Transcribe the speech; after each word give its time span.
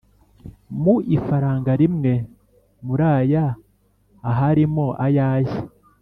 mu 0.81 0.95
ifaranga 1.15 1.71
rimwe 1.81 2.13
mu 2.85 2.93
raya 2.99 3.45
aharimo 4.29 4.85
ayajye 5.05 5.59